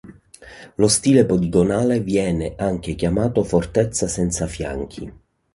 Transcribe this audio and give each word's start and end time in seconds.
Lo 0.77 0.87
stile 0.87 1.25
poligonale 1.27 1.99
viene 1.99 2.55
anche 2.57 2.95
chiamato 2.95 3.43
"fortezza 3.43 4.07
senza 4.07 4.47
fianchi". 4.47 5.13